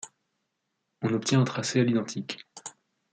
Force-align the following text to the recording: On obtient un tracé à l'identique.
On 1.03 1.13
obtient 1.13 1.41
un 1.41 1.43
tracé 1.43 1.79
à 1.79 1.83
l'identique. 1.83 2.43